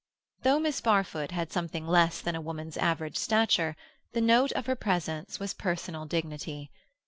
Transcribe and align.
Though 0.41 0.59
Miss 0.59 0.81
Barfoot 0.81 1.29
had 1.29 1.51
something 1.51 1.85
less 1.85 2.21
than 2.21 2.33
a 2.33 2.41
woman's 2.41 2.75
average 2.75 3.17
stature, 3.17 3.75
the 4.13 4.19
note 4.21 4.51
of 4.53 4.65
her 4.65 4.75
presence 4.75 5.39
was 5.39 5.53
personal 5.53 6.07
dignity. 6.07 6.71